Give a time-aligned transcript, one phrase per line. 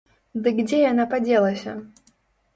[0.47, 1.77] Дык дзе яна падзелася?